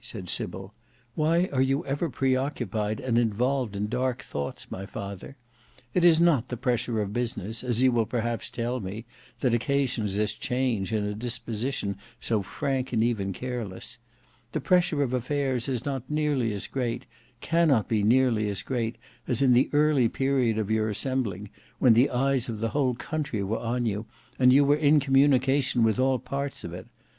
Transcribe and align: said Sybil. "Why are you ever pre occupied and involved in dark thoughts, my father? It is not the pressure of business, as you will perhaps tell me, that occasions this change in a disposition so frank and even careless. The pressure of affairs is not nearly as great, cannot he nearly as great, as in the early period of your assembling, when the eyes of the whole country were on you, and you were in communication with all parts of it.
said 0.03 0.27
Sybil. 0.29 0.73
"Why 1.13 1.47
are 1.53 1.61
you 1.61 1.85
ever 1.85 2.09
pre 2.09 2.35
occupied 2.35 2.99
and 2.99 3.19
involved 3.19 3.75
in 3.75 3.87
dark 3.87 4.23
thoughts, 4.23 4.71
my 4.71 4.87
father? 4.87 5.37
It 5.93 6.03
is 6.03 6.19
not 6.19 6.49
the 6.49 6.57
pressure 6.57 7.03
of 7.03 7.13
business, 7.13 7.63
as 7.63 7.83
you 7.83 7.91
will 7.91 8.07
perhaps 8.07 8.49
tell 8.49 8.79
me, 8.79 9.05
that 9.41 9.53
occasions 9.53 10.15
this 10.15 10.33
change 10.33 10.91
in 10.91 11.05
a 11.05 11.13
disposition 11.13 11.97
so 12.19 12.41
frank 12.41 12.91
and 12.93 13.03
even 13.03 13.31
careless. 13.31 13.99
The 14.53 14.59
pressure 14.59 15.03
of 15.03 15.13
affairs 15.13 15.67
is 15.69 15.85
not 15.85 16.09
nearly 16.09 16.51
as 16.51 16.65
great, 16.65 17.05
cannot 17.39 17.91
he 17.91 18.01
nearly 18.01 18.49
as 18.49 18.63
great, 18.63 18.95
as 19.27 19.43
in 19.43 19.53
the 19.53 19.69
early 19.71 20.09
period 20.09 20.57
of 20.57 20.71
your 20.71 20.89
assembling, 20.89 21.51
when 21.77 21.93
the 21.93 22.09
eyes 22.09 22.49
of 22.49 22.59
the 22.59 22.69
whole 22.69 22.95
country 22.95 23.43
were 23.43 23.59
on 23.59 23.85
you, 23.85 24.07
and 24.39 24.51
you 24.51 24.65
were 24.65 24.75
in 24.77 24.99
communication 24.99 25.83
with 25.83 25.99
all 25.99 26.17
parts 26.17 26.63
of 26.63 26.73
it. 26.73 26.87